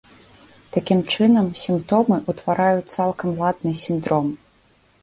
[0.77, 4.27] Такім чынам, сімптомы ўтвараюць цалкам ладны сіндром.